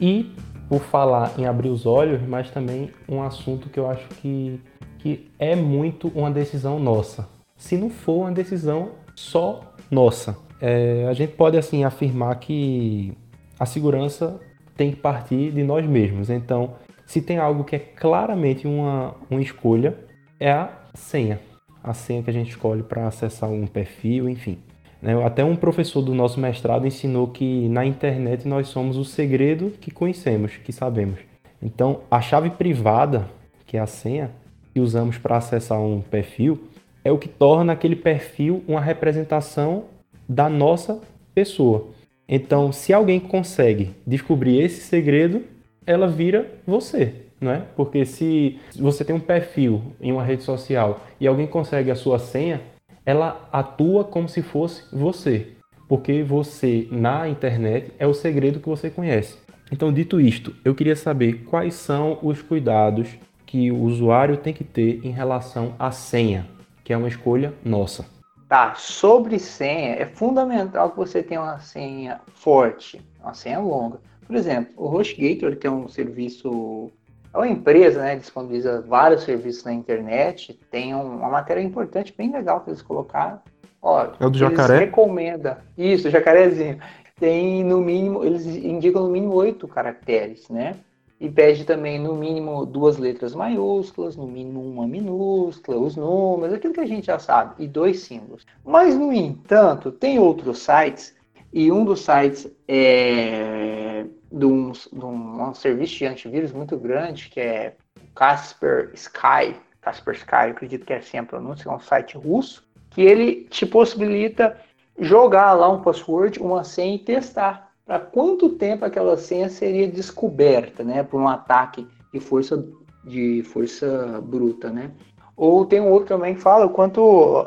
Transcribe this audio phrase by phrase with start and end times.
[0.00, 0.32] E
[0.68, 4.60] por falar em abrir os olhos, mas também um assunto que eu acho que,
[4.98, 7.28] que é muito uma decisão nossa.
[7.56, 13.16] Se não for uma decisão só nossa, é, a gente pode assim afirmar que
[13.58, 14.40] a segurança
[14.76, 16.28] tem que partir de nós mesmos.
[16.28, 16.74] Então,
[17.06, 19.96] se tem algo que é claramente uma, uma escolha,
[20.38, 21.40] é a senha.
[21.82, 24.58] A senha que a gente escolhe para acessar um perfil, enfim.
[25.00, 25.14] Né?
[25.24, 29.90] Até um professor do nosso mestrado ensinou que na internet nós somos o segredo que
[29.90, 31.20] conhecemos, que sabemos.
[31.62, 33.28] Então, a chave privada,
[33.66, 34.30] que é a senha,
[34.72, 36.64] que usamos para acessar um perfil,
[37.04, 39.84] é o que torna aquele perfil uma representação
[40.28, 41.00] da nossa
[41.34, 41.88] pessoa.
[42.28, 45.44] Então, se alguém consegue descobrir esse segredo,
[45.86, 47.62] ela vira você, não é?
[47.76, 52.18] Porque se você tem um perfil em uma rede social e alguém consegue a sua
[52.18, 52.60] senha,
[53.06, 55.52] ela atua como se fosse você,
[55.88, 59.38] porque você na internet é o segredo que você conhece.
[59.70, 64.64] Então, dito isto, eu queria saber quais são os cuidados que o usuário tem que
[64.64, 66.48] ter em relação à senha,
[66.84, 68.04] que é uma escolha nossa.
[68.48, 74.00] Tá, sobre senha, é fundamental que você tenha uma senha forte, uma senha longa.
[74.26, 76.90] Por exemplo, o HostGator, que é um serviço
[77.36, 82.60] é uma empresa, né, disponibiliza vários serviços na internet, tem uma matéria importante, bem legal
[82.60, 83.38] que eles colocaram.
[83.80, 84.78] Ó, é o do jacaré?
[84.78, 85.58] recomenda.
[85.76, 86.78] Isso, jacarezinho.
[87.20, 90.76] Tem no mínimo, eles indicam no mínimo oito caracteres, né?
[91.20, 96.74] E pede também no mínimo duas letras maiúsculas, no mínimo uma minúscula, os números, aquilo
[96.74, 98.46] que a gente já sabe, e dois símbolos.
[98.64, 101.14] Mas, no entanto, tem outros sites,
[101.52, 103.85] e um dos sites é
[104.30, 107.74] de um, de um, um serviço de antivírus muito grande, que é
[108.14, 109.56] Casper Sky.
[109.80, 113.64] Casper Sky, acredito que é assim a pronúncia, é um site russo, que ele te
[113.64, 114.56] possibilita
[114.98, 120.82] jogar lá um password, uma senha e testar para quanto tempo aquela senha seria descoberta,
[120.82, 122.66] né, por um ataque de força
[123.04, 124.90] de força bruta, né?
[125.36, 127.46] Ou tem um outro também que fala quanto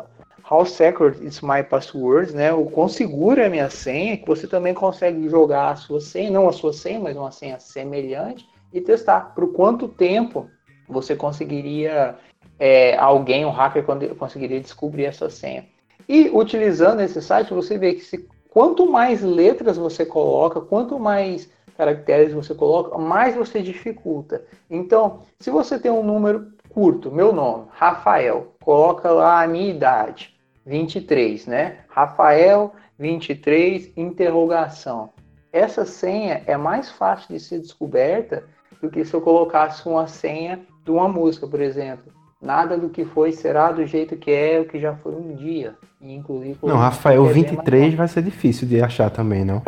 [0.51, 2.51] How Secure is My Passwords, né?
[2.51, 6.31] O quão segura é a minha senha, que você também consegue jogar a sua senha,
[6.31, 10.49] não a sua senha, mas uma senha semelhante, e testar por quanto tempo
[10.87, 12.15] você conseguiria,
[12.57, 13.85] é, alguém, um hacker,
[14.17, 15.67] conseguiria descobrir essa senha.
[16.07, 21.47] E utilizando esse site, você vê que se, quanto mais letras você coloca, quanto mais
[21.77, 24.43] caracteres você coloca, mais você dificulta.
[24.67, 30.38] Então, se você tem um número curto, meu nome, Rafael, coloca lá a minha idade.
[30.69, 31.77] 23, né?
[31.89, 35.09] Rafael 23, interrogação.
[35.51, 38.43] Essa senha é mais fácil de ser descoberta
[38.79, 42.13] do que se eu colocasse uma senha de uma música, por exemplo.
[42.39, 45.73] Nada do que foi será do jeito que é, o que já foi um dia.
[45.99, 49.63] E, inclusive, não, Rafael 23 vai ser difícil de achar também, não?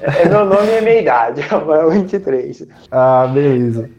[0.00, 2.66] é meu nome e minha idade, Rafael 23.
[2.90, 3.90] Ah, beleza.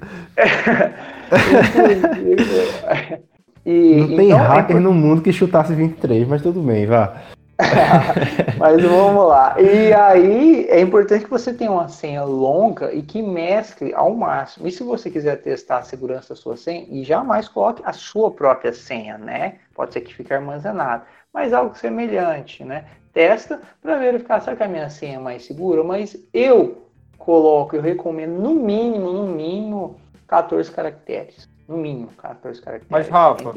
[3.66, 4.80] E, não tem então, hacker é...
[4.80, 7.22] no mundo que chutasse 23, mas tudo bem, vá.
[8.58, 9.56] mas vamos lá.
[9.60, 14.68] E aí é importante que você tenha uma senha longa e que mescle ao máximo.
[14.68, 18.32] E se você quiser testar a segurança da sua senha, e jamais coloque a sua
[18.32, 19.56] própria senha, né?
[19.76, 22.86] Pode ser que fique armazenado, mas algo semelhante, né?
[23.14, 28.40] Testa para verificar se a minha senha é mais segura, mas eu coloco, eu recomendo
[28.40, 29.98] no mínimo, no mínimo
[30.28, 31.51] 14 caracteres.
[31.72, 32.92] No mínimo, 14 caracteres.
[32.92, 33.54] Mas, Rafa,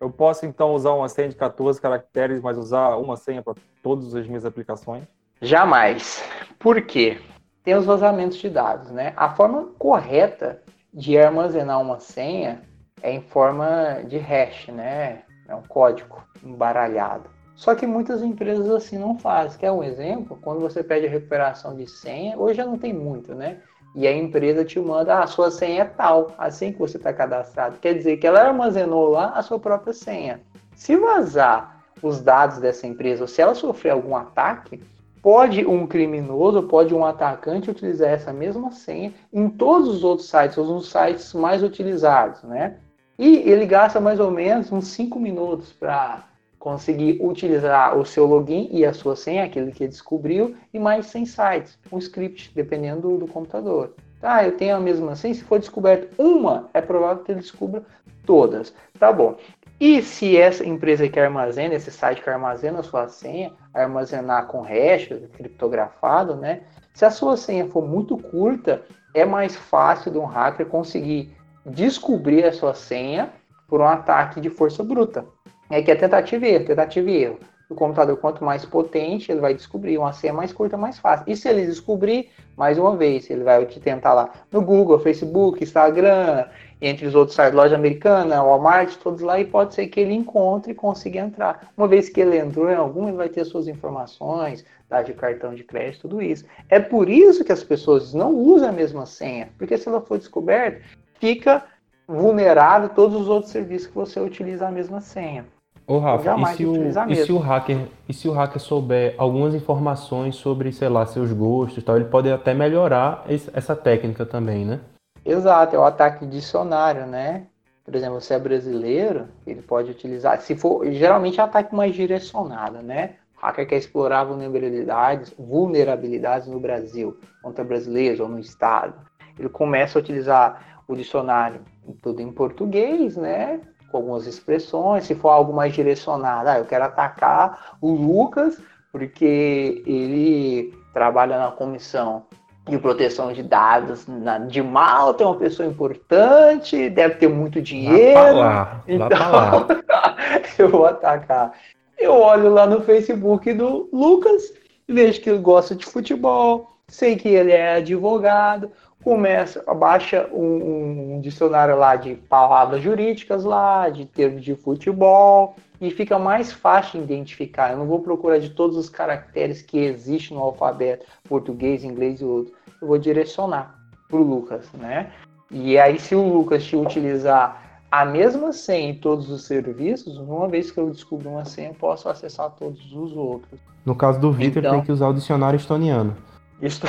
[0.00, 4.14] eu posso então usar uma senha de 14 caracteres, mas usar uma senha para todas
[4.14, 5.02] as minhas aplicações?
[5.42, 6.24] Jamais.
[6.60, 7.20] Por quê?
[7.64, 9.12] Tem os vazamentos de dados, né?
[9.16, 10.62] A forma correta
[10.94, 12.62] de armazenar uma senha
[13.02, 15.22] é em forma de hash, né?
[15.48, 17.28] É um código embaralhado.
[17.56, 19.58] Só que muitas empresas assim não fazem.
[19.58, 20.38] Quer um exemplo?
[20.40, 23.60] Quando você pede a recuperação de senha, hoje já não tem muito, né?
[23.94, 27.12] E a empresa te manda ah, a sua senha é tal, assim que você está
[27.12, 27.78] cadastrado.
[27.78, 30.40] Quer dizer que ela armazenou lá a sua própria senha.
[30.74, 34.80] Se vazar os dados dessa empresa, ou se ela sofrer algum ataque,
[35.20, 40.56] pode um criminoso, pode um atacante utilizar essa mesma senha em todos os outros sites,
[40.56, 42.76] ou nos sites mais utilizados, né?
[43.18, 46.24] E ele gasta mais ou menos uns 5 minutos para
[46.60, 51.26] conseguir utilizar o seu login e a sua senha, aquele que descobriu, e mais 100
[51.26, 53.94] sites, um script, dependendo do, do computador.
[54.20, 57.82] Tá, eu tenho a mesma senha, se for descoberto uma, é provável que ele descubra
[58.26, 58.74] todas.
[58.98, 59.38] Tá bom.
[59.80, 64.60] E se essa empresa que armazena, esse site que armazena a sua senha, armazenar com
[64.60, 66.60] hash, criptografado, né?
[66.92, 68.82] Se a sua senha for muito curta,
[69.14, 71.34] é mais fácil de um hacker conseguir
[71.64, 73.32] descobrir a sua senha
[73.66, 75.24] por um ataque de força bruta.
[75.70, 77.38] É que é tentativa e erro, tentativa e erro.
[77.68, 81.24] o computador, quanto mais potente, ele vai descobrir uma senha mais curta, mais fácil.
[81.28, 85.62] E se ele descobrir, mais uma vez, ele vai te tentar lá no Google, Facebook,
[85.62, 86.46] Instagram,
[86.82, 90.72] entre os outros sites, loja americana, Walmart, todos lá, e pode ser que ele encontre
[90.72, 91.70] e consiga entrar.
[91.76, 95.54] Uma vez que ele entrou em algum, ele vai ter suas informações, dados de cartão
[95.54, 96.44] de crédito, tudo isso.
[96.68, 100.18] É por isso que as pessoas não usam a mesma senha, porque se ela for
[100.18, 100.82] descoberta,
[101.20, 101.62] fica
[102.08, 105.46] vulnerável todos os outros serviços que você utiliza a mesma senha.
[105.90, 109.56] Ô Rafa, e se, o, e se, o, hacker, e se o hacker souber algumas
[109.56, 114.78] informações sobre, sei lá, seus gostos tal, ele pode até melhorar essa técnica também, né?
[115.24, 117.46] Exato, é o ataque dicionário, né?
[117.84, 122.80] Por exemplo, você é brasileiro, ele pode utilizar, se for, geralmente é ataque mais direcionado,
[122.84, 123.14] né?
[123.36, 128.94] O hacker quer explorar vulnerabilidades, vulnerabilidades no Brasil, contra brasileiros ou no estado.
[129.36, 131.62] Ele começa a utilizar o dicionário
[132.00, 133.60] tudo em português, né?
[133.90, 138.56] Com algumas expressões, se for algo mais direcionado, ah, eu quero atacar o Lucas
[138.92, 142.24] porque ele trabalha na comissão
[142.68, 148.14] de proteção de dados na, de Malta, é uma pessoa importante, deve ter muito dinheiro.
[148.20, 149.66] Lá lá, então, lá.
[150.58, 151.52] eu vou atacar.
[151.98, 154.52] Eu olho lá no Facebook do Lucas,
[154.88, 158.70] vejo que ele gosta de futebol, sei que ele é advogado,
[159.02, 165.90] começa, baixa um, um, dicionário lá de palavras jurídicas lá, de termos de futebol, e
[165.90, 167.72] fica mais fácil de identificar.
[167.72, 172.24] Eu não vou procurar de todos os caracteres que existem no alfabeto, português, inglês e
[172.24, 172.52] outro.
[172.80, 173.74] Eu vou direcionar
[174.08, 175.10] para o Lucas, né?
[175.50, 180.46] E aí, se o Lucas te utilizar a mesma senha em todos os serviços, uma
[180.46, 183.58] vez que eu descubro uma senha, eu posso acessar todos os outros.
[183.84, 186.16] No caso do Vitor, então, tem que usar o dicionário estoniano.
[186.62, 186.86] Isto...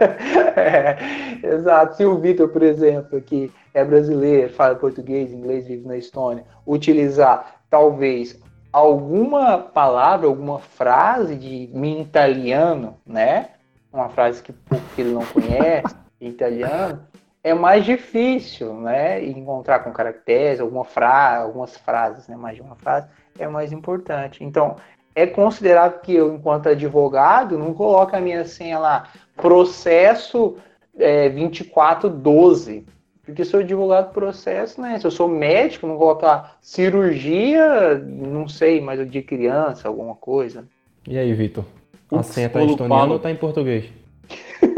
[0.56, 0.96] é,
[1.42, 1.96] exato.
[1.96, 7.60] Se o Vitor, por exemplo, que é brasileiro, fala português, inglês, vive na Estônia, utilizar
[7.68, 8.40] talvez
[8.72, 11.70] alguma palavra, alguma frase de
[12.00, 13.50] italiano, né?
[13.92, 17.00] Uma frase que, que ele não conhece, italiano,
[17.42, 19.24] é mais difícil, né?
[19.24, 22.36] Encontrar com caracteres, alguma frase, algumas frases, né?
[22.36, 23.06] Mais de uma frase,
[23.38, 24.42] é mais importante.
[24.42, 24.76] Então,
[25.14, 30.56] é considerado que eu, enquanto advogado, não coloco a minha senha lá, processo
[30.98, 32.86] é, 2412.
[33.22, 34.98] Porque se eu advogado processo, né?
[34.98, 40.66] Se eu sou médico, não colocar cirurgia, não sei, mas eu de criança, alguma coisa.
[41.08, 41.64] E aí, Vitor?
[42.12, 43.86] A senha tá em estoniano ou tá em português?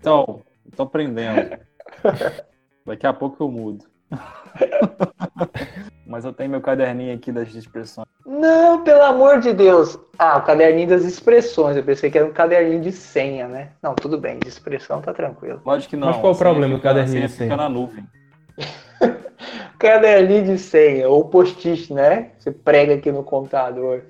[0.00, 0.42] Então,
[0.76, 1.58] tô aprendendo.
[2.86, 3.84] Daqui a pouco eu mudo.
[6.06, 8.06] Mas eu tenho meu caderninho aqui das expressões.
[8.28, 9.98] Não, pelo amor de Deus.
[10.18, 11.78] Ah, o caderninho das expressões.
[11.78, 13.70] Eu pensei que era um caderninho de senha, né?
[13.82, 15.62] Não, tudo bem, de expressão tá tranquilo.
[15.64, 16.08] Lógico que não.
[16.08, 17.50] Mas qual o problema do caderninho de senha?
[17.50, 18.04] Fica na nuvem.
[19.78, 22.32] caderninho de senha, ou post-it, né?
[22.38, 24.04] Você prega aqui no computador.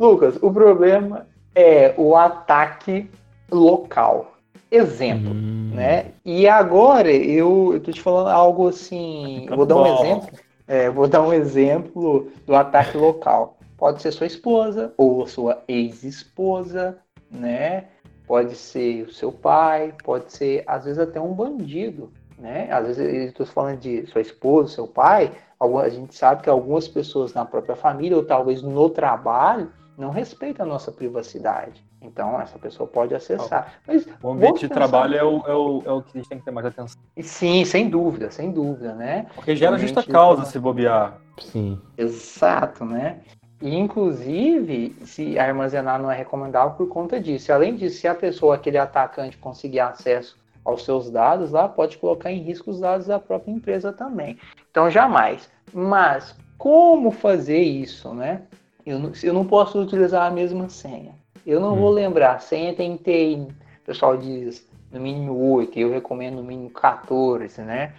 [0.00, 3.08] Lucas, o problema é o ataque
[3.52, 4.34] local.
[4.68, 5.70] Exemplo, hum.
[5.74, 6.06] né?
[6.24, 9.46] E agora eu, eu tô te falando algo assim.
[9.48, 10.28] Vou dar um exemplo
[10.70, 13.56] é, vou dar um exemplo do ataque local.
[13.80, 16.98] Pode ser sua esposa ou sua ex-esposa,
[17.30, 17.86] né?
[18.26, 22.70] Pode ser o seu pai, pode ser às vezes até um bandido, né?
[22.70, 25.32] Às vezes estou falando de sua esposa, seu pai.
[25.58, 30.66] A gente sabe que algumas pessoas na própria família ou talvez no trabalho não respeitam
[30.66, 31.82] a nossa privacidade.
[32.02, 33.80] Então, essa pessoa pode acessar.
[33.86, 36.38] Mas, o ambiente de trabalho é o, é, o, é o que a gente tem
[36.38, 37.00] que ter mais atenção.
[37.22, 39.26] Sim, sem dúvida, sem dúvida, né?
[39.34, 41.18] Porque gera justa causa se bobear.
[41.38, 41.78] Sim.
[41.96, 43.20] Exato, né?
[43.60, 47.52] E, inclusive, se armazenar não é recomendável por conta disso.
[47.52, 52.30] Além disso, se a pessoa, aquele atacante, conseguir acesso aos seus dados lá, pode colocar
[52.32, 54.38] em risco os dados da própria empresa também.
[54.70, 55.50] Então, jamais.
[55.72, 58.42] Mas, como fazer isso, né?
[58.84, 61.14] Eu não, eu não posso utilizar a mesma senha.
[61.46, 61.80] Eu não hum.
[61.80, 62.36] vou lembrar.
[62.36, 63.48] A senha tem que ter, o
[63.84, 67.92] pessoal diz, no mínimo 8, eu recomendo no mínimo 14, né?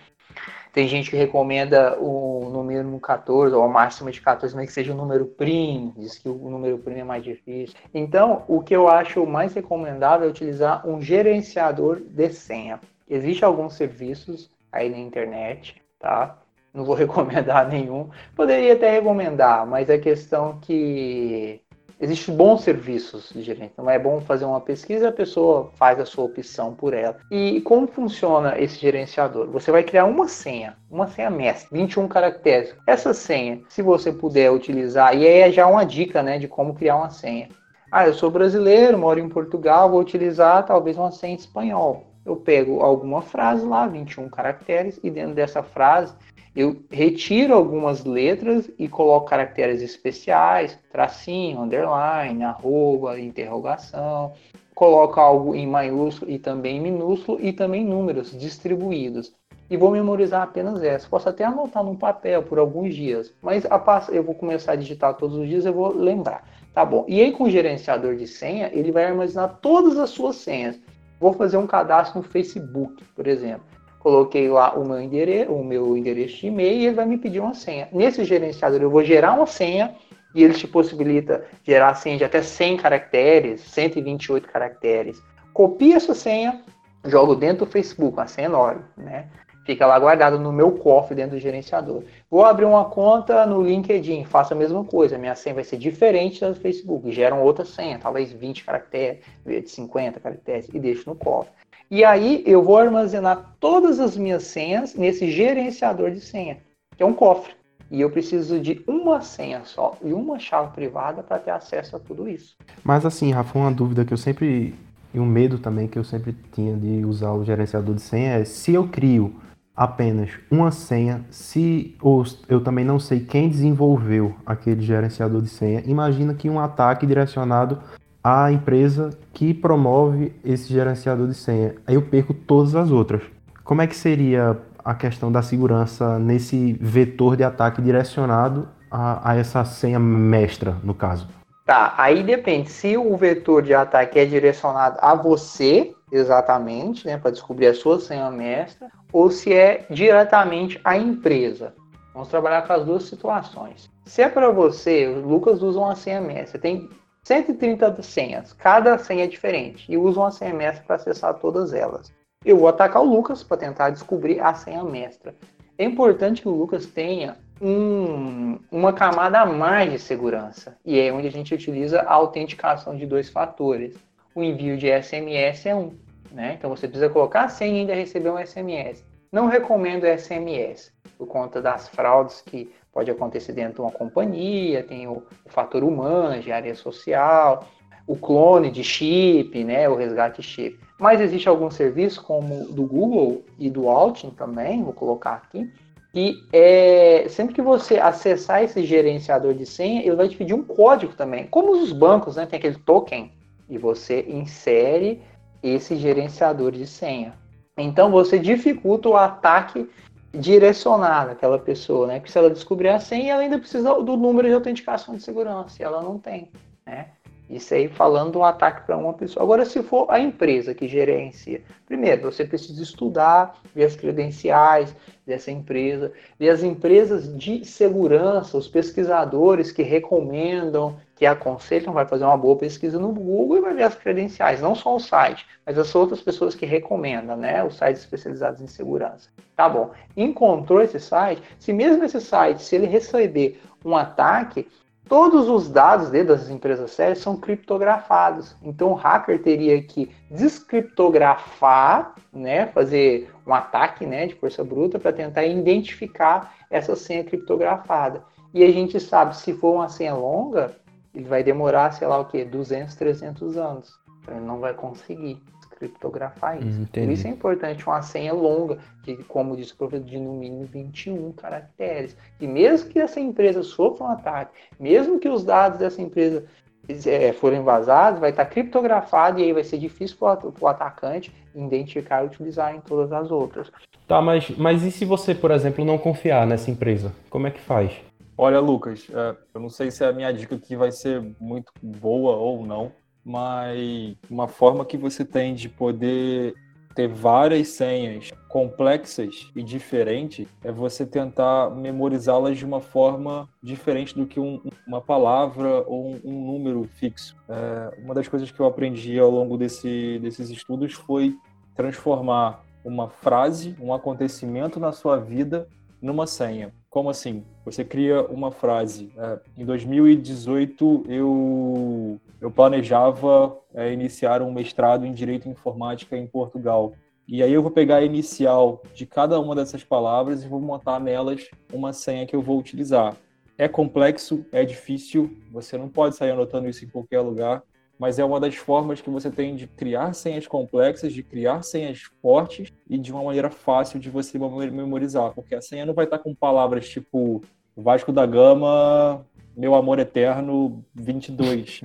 [0.73, 4.93] Tem gente que recomenda o número 14, ou a máxima de 14, mas que seja
[4.93, 7.75] um número primo, diz que o número primo é mais difícil.
[7.93, 12.79] Então, o que eu acho mais recomendável é utilizar um gerenciador de senha.
[13.09, 16.37] Existem alguns serviços aí na internet, tá?
[16.73, 18.09] Não vou recomendar nenhum.
[18.33, 21.59] Poderia até recomendar, mas a questão que
[22.01, 26.05] Existem bons serviços de gerente, então é bom fazer uma pesquisa, a pessoa faz a
[26.05, 27.17] sua opção por ela.
[27.29, 29.51] E como funciona esse gerenciador?
[29.51, 32.75] Você vai criar uma senha, uma senha mestre, 21 caracteres.
[32.87, 36.73] Essa senha, se você puder utilizar, e aí é já uma dica né, de como
[36.73, 37.49] criar uma senha.
[37.91, 42.07] Ah, eu sou brasileiro, moro em Portugal, vou utilizar talvez uma senha em espanhol.
[42.25, 46.15] Eu pego alguma frase lá, 21 caracteres, e dentro dessa frase
[46.53, 54.33] Eu retiro algumas letras e coloco caracteres especiais, tracinho, underline, arroba, interrogação.
[54.75, 59.33] Coloco algo em maiúsculo e também em minúsculo e também números distribuídos.
[59.69, 61.07] E vou memorizar apenas essa.
[61.07, 63.63] Posso até anotar num papel por alguns dias, mas
[64.11, 66.43] eu vou começar a digitar todos os dias, eu vou lembrar.
[66.73, 67.05] Tá bom.
[67.07, 70.77] E aí com o gerenciador de senha, ele vai armazenar todas as suas senhas.
[71.17, 73.70] Vou fazer um cadastro no Facebook, por exemplo
[74.01, 77.39] coloquei lá o meu endereço, o meu endereço de e-mail e ele vai me pedir
[77.39, 77.87] uma senha.
[77.91, 79.95] Nesse gerenciador eu vou gerar uma senha
[80.33, 85.21] e ele te possibilita gerar senha de até 100 caracteres, 128 caracteres.
[85.53, 86.61] Copia essa senha,
[87.05, 89.27] jogo dentro do Facebook, uma senha enorme, né?
[89.63, 92.03] Fica lá guardado no meu cofre dentro do gerenciador.
[92.29, 95.19] Vou abrir uma conta no LinkedIn, faço a mesma coisa.
[95.19, 97.11] Minha senha vai ser diferente da do Facebook.
[97.11, 99.23] Geram outra senha, talvez 20 caracteres,
[99.67, 101.53] 50 caracteres, e deixo no cofre.
[101.91, 106.59] E aí eu vou armazenar todas as minhas senhas nesse gerenciador de senha,
[106.95, 107.53] que é um cofre.
[107.91, 111.99] E eu preciso de uma senha só e uma chave privada para ter acesso a
[111.99, 112.55] tudo isso.
[112.81, 114.73] Mas assim, Rafa, uma dúvida que eu sempre.
[115.13, 118.45] E um medo também que eu sempre tinha de usar o gerenciador de senha é
[118.45, 119.35] se eu crio
[119.75, 125.83] apenas uma senha, se ou eu também não sei quem desenvolveu aquele gerenciador de senha,
[125.85, 127.79] imagina que um ataque direcionado
[128.23, 131.75] a empresa que promove esse gerenciador de senha.
[131.87, 133.21] Aí eu perco todas as outras.
[133.63, 139.35] Como é que seria a questão da segurança nesse vetor de ataque direcionado a, a
[139.35, 141.27] essa senha mestra, no caso?
[141.65, 142.69] Tá, aí depende.
[142.69, 147.99] Se o vetor de ataque é direcionado a você, exatamente, né, para descobrir a sua
[147.99, 151.73] senha mestra, ou se é diretamente à empresa.
[152.13, 153.89] Vamos trabalhar com as duas situações.
[154.05, 156.59] Se é para você, o Lucas usa uma senha mestra.
[156.59, 156.89] Tem
[157.23, 162.11] 130 senhas, cada senha é diferente, e uso uma senha mestra para acessar todas elas.
[162.43, 165.35] Eu vou atacar o Lucas para tentar descobrir a senha mestra.
[165.77, 171.13] É importante que o Lucas tenha um, uma camada a mais de segurança, e é
[171.13, 173.95] onde a gente utiliza a autenticação de dois fatores.
[174.33, 175.93] O envio de SMS é um,
[176.31, 176.55] né?
[176.57, 179.03] Então você precisa colocar a senha e ainda receber um SMS.
[179.31, 185.07] Não recomendo SMS, por conta das fraudes que pode acontecer dentro de uma companhia, tem
[185.07, 187.65] o, o fator humano, área social,
[188.05, 190.77] o clone de chip, né, o resgate chip.
[190.99, 195.71] Mas existe algum serviço como do Google e do Altin também, vou colocar aqui,
[196.11, 200.63] que é, sempre que você acessar esse gerenciador de senha, ele vai te pedir um
[200.63, 201.47] código também.
[201.47, 203.31] Como os bancos, né, tem aquele token,
[203.69, 205.21] e você insere
[205.63, 207.33] esse gerenciador de senha.
[207.77, 209.89] Então você dificulta o ataque
[210.33, 212.19] direcionar aquela pessoa, né?
[212.19, 215.81] Porque se ela descobrir a senha, ela ainda precisa do número de autenticação de segurança,
[215.81, 216.49] e ela não tem,
[216.85, 217.07] né?
[217.49, 219.43] Isso aí falando do ataque para uma pessoa.
[219.43, 224.95] Agora, se for a empresa que gerencia, primeiro, você precisa estudar, ver as credenciais
[225.27, 232.23] dessa empresa, ver as empresas de segurança, os pesquisadores que recomendam, que aconselham, vai fazer
[232.23, 235.77] uma boa pesquisa no Google e vai ver as credenciais, não só o site, mas
[235.77, 237.63] as outras pessoas que recomendam, né?
[237.63, 239.29] Os sites especializados em segurança.
[239.55, 239.91] Tá bom.
[240.17, 244.67] Encontrou esse site, se mesmo esse site, se ele receber um ataque,
[245.07, 248.55] todos os dados dentro das empresas sérias são criptografados.
[248.63, 255.13] Então o hacker teria que descriptografar, né, fazer um ataque né, de força bruta para
[255.13, 258.23] tentar identificar essa senha criptografada.
[258.55, 260.81] E a gente sabe, se for uma senha longa,
[261.13, 263.99] ele vai demorar, sei lá o que, 200, 300 anos.
[264.21, 265.41] Então ele não vai conseguir
[265.81, 266.81] criptografar isso.
[266.81, 270.33] Hum, Por isso é importante uma senha longa, que, como disse o professor, de no
[270.33, 272.15] mínimo 21 caracteres.
[272.39, 276.45] E mesmo que essa empresa sofra um ataque, mesmo que os dados dessa empresa
[276.87, 282.23] é, forem vazados, vai estar criptografado e aí vai ser difícil para o atacante identificar
[282.23, 283.71] e utilizar em todas as outras.
[284.07, 287.11] Tá, mas, mas e se você, por exemplo, não confiar nessa empresa?
[287.29, 287.91] Como é que faz?
[288.37, 292.35] Olha, Lucas, é, eu não sei se a minha dica aqui vai ser muito boa
[292.35, 292.91] ou não,
[293.23, 296.55] mas uma forma que você tem de poder
[296.95, 304.25] ter várias senhas complexas e diferentes é você tentar memorizá-las de uma forma diferente do
[304.25, 307.35] que um, uma palavra ou um, um número fixo.
[307.47, 311.35] É, uma das coisas que eu aprendi ao longo desse, desses estudos foi
[311.75, 315.67] transformar uma frase, um acontecimento na sua vida
[316.01, 316.73] numa senha.
[316.91, 317.45] Como assim?
[317.63, 319.13] Você cria uma frase.
[319.17, 326.91] É, em 2018, eu, eu planejava é, iniciar um mestrado em Direito Informática em Portugal.
[327.25, 330.99] E aí eu vou pegar a inicial de cada uma dessas palavras e vou montar
[330.99, 333.15] nelas uma senha que eu vou utilizar.
[333.57, 337.63] É complexo, é difícil, você não pode sair anotando isso em qualquer lugar,
[338.01, 342.01] mas é uma das formas que você tem de criar senhas complexas, de criar senhas
[342.19, 346.17] fortes e de uma maneira fácil de você memorizar, porque a senha não vai estar
[346.17, 347.43] com palavras tipo
[347.77, 349.23] Vasco da Gama,
[349.55, 351.81] meu amor eterno 22.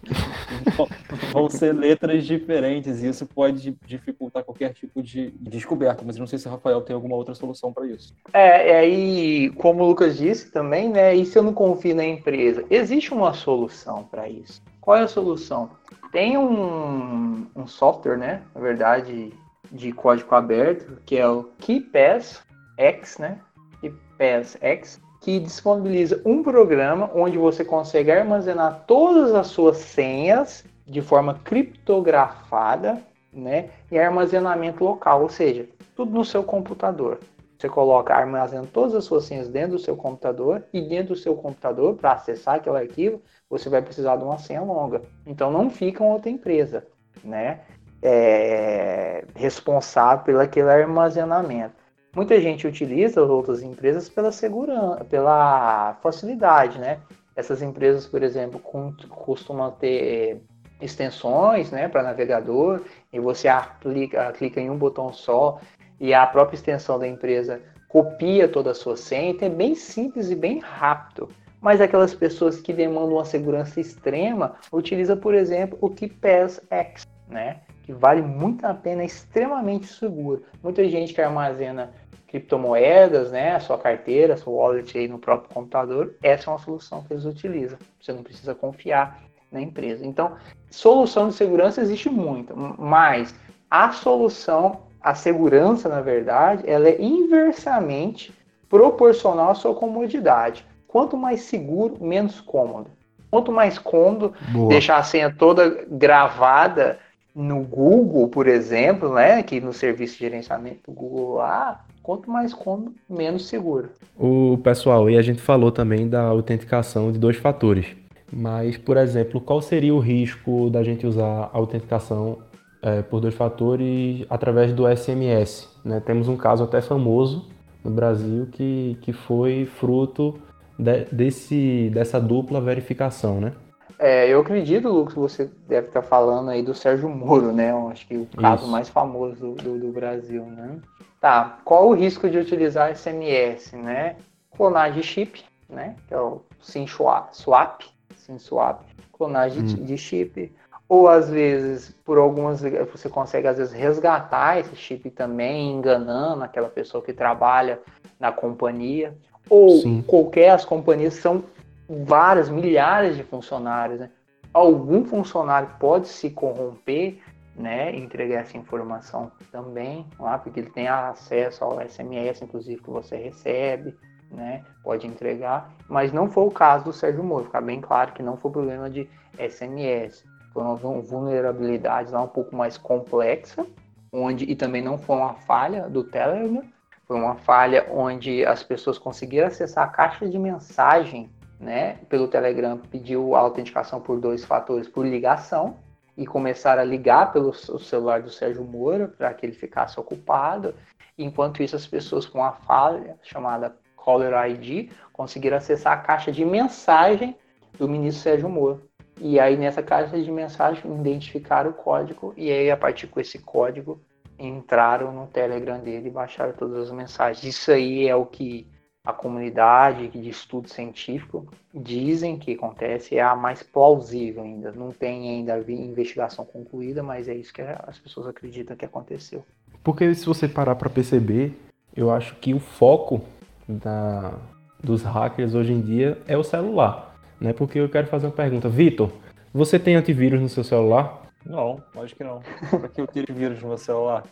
[1.34, 6.38] Vão ser letras diferentes e isso pode dificultar qualquer tipo de descoberta, mas não sei
[6.38, 8.14] se o Rafael tem alguma outra solução para isso.
[8.32, 11.14] É, aí, como o Lucas disse também, né?
[11.14, 12.64] E se eu não confio na empresa?
[12.70, 14.62] Existe uma solução para isso.
[14.80, 15.70] Qual é a solução?
[16.10, 18.42] Tem um, um software, né?
[18.54, 19.32] Na verdade,
[19.70, 22.42] de código aberto, que é o KeePass
[22.76, 23.38] X, né?
[23.80, 31.02] KeePass X, que disponibiliza um programa onde você consegue armazenar todas as suas senhas de
[31.02, 33.00] forma criptografada,
[33.32, 33.70] né?
[33.90, 37.20] E armazenamento local, ou seja, tudo no seu computador.
[37.60, 41.36] Você coloca, armazena todas as suas senhas dentro do seu computador e dentro do seu
[41.36, 45.02] computador, para acessar aquele arquivo, você vai precisar de uma senha longa.
[45.26, 46.86] Então não fica outra empresa,
[47.22, 47.60] né?
[48.02, 51.74] É, responsável pelo aquele armazenamento.
[52.16, 56.98] Muita gente utiliza as outras empresas pela segurança, pela facilidade, né?
[57.36, 60.40] Essas empresas, por exemplo, costumam ter
[60.80, 62.80] extensões, né, para navegador,
[63.12, 65.60] e você aplica, clica em um botão só
[66.00, 70.30] e a própria extensão da empresa copia toda a sua senha, então é bem simples
[70.30, 71.28] e bem rápido.
[71.60, 77.58] Mas aquelas pessoas que demandam uma segurança extrema, utiliza, por exemplo, o KeePass X, né?
[77.82, 80.42] Que vale muito a pena, é extremamente seguro.
[80.62, 81.92] Muita gente que armazena
[82.30, 86.60] criptomoedas, né, a sua carteira, a sua wallet aí no próprio computador, essa é uma
[86.60, 87.76] solução que eles utilizam.
[88.00, 90.06] Você não precisa confiar na empresa.
[90.06, 90.36] Então,
[90.70, 93.34] solução de segurança existe muito, mas
[93.68, 98.32] a solução, a segurança, na verdade, ela é inversamente
[98.68, 100.64] proporcional à sua comodidade.
[100.86, 102.90] Quanto mais seguro, menos cômodo.
[103.30, 104.68] Quanto mais cômodo, Boa.
[104.68, 106.98] deixar a senha toda gravada
[107.34, 112.52] no Google, por exemplo, né, que no serviço de gerenciamento do Google lá, quanto mais
[112.52, 113.88] cômodo, menos seguro.
[114.18, 117.86] O pessoal, e a gente falou também da autenticação de dois fatores.
[118.32, 122.38] Mas, por exemplo, qual seria o risco da gente usar a autenticação
[122.82, 125.68] é, por dois fatores através do SMS?
[125.84, 126.00] Né?
[126.00, 127.48] Temos um caso até famoso
[127.84, 130.38] no Brasil que, que foi fruto
[130.78, 133.52] de, desse, dessa dupla verificação, né?
[133.98, 137.70] É, eu acredito, Lucas, que você deve estar falando aí do Sérgio Moro, né?
[137.70, 138.72] Eu acho que o caso Isso.
[138.72, 140.78] mais famoso do, do, Brasil, né?
[141.20, 144.16] Tá, qual o risco de utilizar SMS, né?
[144.56, 145.96] Clonagem chip, né?
[146.08, 147.84] Que é o SIM swap,
[148.16, 148.80] SIM swap,
[149.12, 149.84] clonagem hum.
[149.84, 150.50] de chip.
[150.90, 156.68] Ou às vezes, por algumas, você consegue às vezes resgatar esse chip também, enganando aquela
[156.68, 157.80] pessoa que trabalha
[158.18, 159.16] na companhia.
[159.48, 160.02] Ou Sim.
[160.04, 161.44] qualquer, as companhias são
[161.88, 164.10] várias, milhares de funcionários, né?
[164.52, 167.20] Algum funcionário pode se corromper,
[167.54, 167.94] né?
[167.94, 173.96] Entregar essa informação também lá, porque ele tem acesso ao SMS, inclusive, que você recebe,
[174.28, 174.64] né?
[174.82, 178.36] Pode entregar, mas não foi o caso do Sérgio Moro, ficar bem claro que não
[178.36, 180.28] foi problema de SMS.
[180.52, 183.66] Foi uma vulnerabilidade lá um pouco mais complexa,
[184.12, 186.64] onde, e também não foi uma falha do Telegram,
[187.06, 192.78] foi uma falha onde as pessoas conseguiram acessar a caixa de mensagem né, pelo Telegram,
[192.78, 195.76] pediu a autenticação por dois fatores por ligação
[196.16, 200.74] e começaram a ligar pelo celular do Sérgio Moro para que ele ficasse ocupado.
[201.18, 206.44] Enquanto isso, as pessoas com a falha chamada Caller ID conseguiram acessar a caixa de
[206.44, 207.36] mensagem
[207.78, 208.89] do ministro Sérgio Moro.
[209.18, 213.38] E aí, nessa caixa de mensagem, identificaram o código e aí, a partir com esse
[213.38, 214.00] código,
[214.38, 217.44] entraram no Telegram dele e baixaram todas as mensagens.
[217.44, 218.66] Isso aí é o que
[219.04, 224.72] a comunidade de estudo científico dizem que acontece é a mais plausível ainda.
[224.72, 229.44] Não tem ainda investigação concluída, mas é isso que as pessoas acreditam que aconteceu.
[229.82, 231.54] Porque se você parar para perceber,
[231.96, 233.22] eu acho que o foco
[233.66, 234.34] da,
[234.82, 237.09] dos hackers hoje em dia é o celular.
[237.40, 237.52] Né?
[237.52, 238.68] Porque eu quero fazer uma pergunta.
[238.68, 239.10] Vitor,
[239.52, 241.22] você tem antivírus no seu celular?
[241.44, 242.40] Não, acho que não.
[242.70, 244.24] Para que eu tire vírus no meu celular?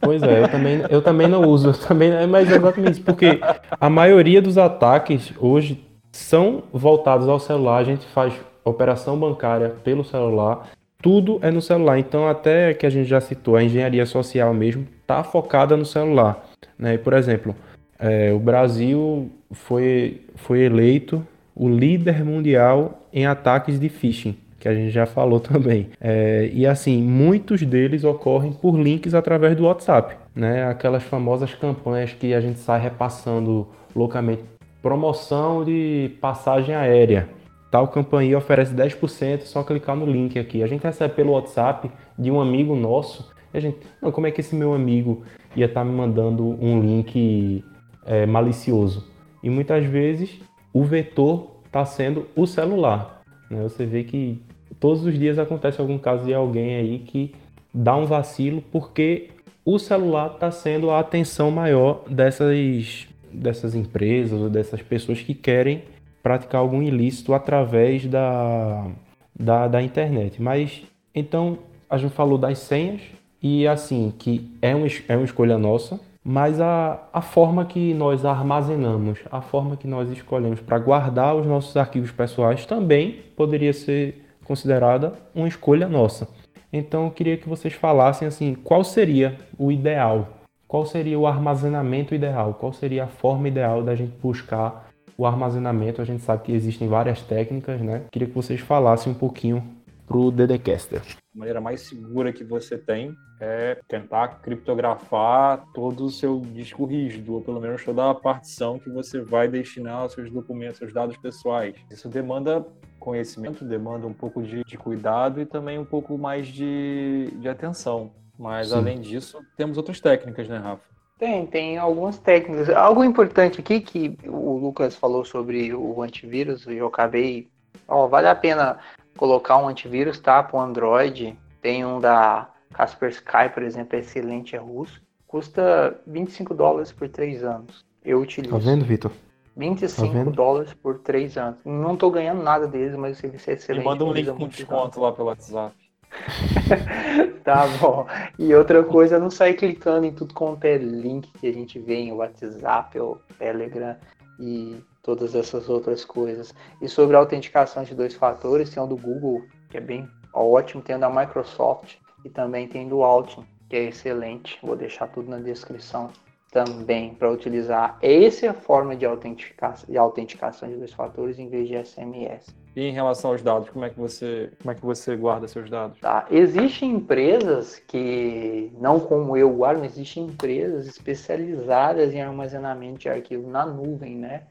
[0.00, 3.40] Pois é, eu também, eu também não uso, eu também, mas é exatamente isso, porque
[3.80, 10.04] a maioria dos ataques hoje são voltados ao celular, a gente faz operação bancária pelo
[10.04, 10.70] celular,
[11.02, 11.98] tudo é no celular.
[11.98, 16.46] Então, até que a gente já citou, a engenharia social mesmo está focada no celular.
[16.78, 16.96] Né?
[16.96, 17.54] Por exemplo,
[17.98, 24.74] é, o Brasil foi, foi eleito o líder mundial em ataques de phishing que a
[24.74, 25.90] gente já falou também.
[26.00, 30.66] É, e assim, muitos deles ocorrem por links através do WhatsApp, né?
[30.66, 34.42] Aquelas famosas campanhas que a gente sai repassando loucamente.
[34.80, 37.28] Promoção de passagem aérea.
[37.70, 40.62] tal campanha oferece 10%, só clicar no link aqui.
[40.62, 43.30] A gente recebe pelo WhatsApp de um amigo nosso.
[43.52, 46.42] E a gente, não, como é que esse meu amigo ia estar tá me mandando
[46.42, 47.62] um link
[48.06, 49.12] é, malicioso?
[49.42, 50.40] E muitas vezes
[50.74, 53.22] o vetor está sendo o celular.
[53.48, 53.62] Né?
[53.62, 54.42] Você vê que
[54.80, 57.32] todos os dias acontece algum caso de alguém aí que
[57.72, 59.30] dá um vacilo porque
[59.64, 65.84] o celular está sendo a atenção maior dessas, dessas empresas ou dessas pessoas que querem
[66.22, 68.90] praticar algum ilícito através da,
[69.38, 70.42] da, da internet.
[70.42, 70.82] Mas
[71.14, 71.58] então
[71.88, 73.00] a gente falou das senhas
[73.40, 78.24] e assim que é uma, é uma escolha nossa, mas a, a forma que nós
[78.24, 84.24] armazenamos, a forma que nós escolhemos para guardar os nossos arquivos pessoais também poderia ser
[84.44, 86.26] considerada uma escolha nossa.
[86.72, 90.28] Então eu queria que vocês falassem assim, qual seria o ideal?
[90.66, 92.54] Qual seria o armazenamento ideal?
[92.54, 96.00] Qual seria a forma ideal da gente buscar o armazenamento?
[96.00, 98.02] A gente sabe que existem várias técnicas, né?
[98.10, 99.62] Queria que vocês falassem um pouquinho
[100.06, 101.02] pro DDcaster.
[101.34, 107.34] A maneira mais segura que você tem é tentar criptografar todo o seu disco rígido,
[107.34, 111.16] ou pelo menos toda a partição que você vai destinar aos seus documentos, seus dados
[111.16, 111.74] pessoais.
[111.90, 112.64] Isso demanda
[113.00, 118.12] conhecimento, demanda um pouco de, de cuidado e também um pouco mais de, de atenção.
[118.38, 118.76] Mas Sim.
[118.76, 120.94] além disso, temos outras técnicas, né, Rafa?
[121.18, 122.68] Tem, tem algumas técnicas.
[122.70, 127.48] Algo importante aqui que o Lucas falou sobre o antivírus, eu acabei.
[127.86, 128.78] Ó, vale a pena
[129.16, 130.42] colocar um antivírus, tá?
[130.42, 131.38] Para o Android.
[131.60, 135.02] Tem um da Kaspersky, por exemplo, é excelente, é russo.
[135.26, 137.84] Custa 25 dólares por 3 anos.
[138.04, 138.54] Eu utilizo.
[138.54, 139.10] Tá vendo, Vitor?
[139.56, 141.58] 25 tá dólares por 3 anos.
[141.64, 143.82] Não tô ganhando nada deles, mas o serviço é excelente.
[143.82, 145.74] Me manda um link com desconto lá pelo WhatsApp.
[147.42, 148.06] tá bom.
[148.38, 151.96] E outra coisa, não sair clicando em tudo quanto é link que a gente vê
[151.96, 153.96] em WhatsApp ou Telegram
[154.38, 156.52] e todas essas outras coisas.
[156.80, 160.82] E sobre a autenticação de dois fatores, tem o do Google, que é bem ótimo,
[160.82, 164.58] tem o da Microsoft e também tem do Altin, que é excelente.
[164.62, 166.10] Vou deixar tudo na descrição
[166.50, 171.84] também para utilizar essa forma de autenticação, de autenticação de dois fatores em vez de
[171.84, 172.54] SMS.
[172.76, 175.68] E em relação aos dados, como é que você, como é que você guarda seus
[175.68, 175.98] dados?
[176.00, 176.26] Tá.
[176.30, 183.48] Existem empresas que, não como eu guardo, mas existem empresas especializadas em armazenamento de arquivos
[183.48, 184.44] na nuvem, né?